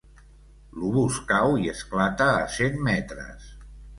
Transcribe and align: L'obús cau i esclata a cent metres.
L'obús 0.77 1.19
cau 1.33 1.53
i 1.65 1.69
esclata 1.75 2.29
a 2.39 2.49
cent 2.57 2.83
metres. 2.91 3.53